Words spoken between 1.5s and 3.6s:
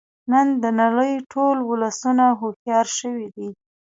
ولسونه هوښیار شوی دی